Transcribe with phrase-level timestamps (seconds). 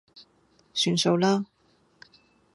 [0.73, 1.45] 算數啦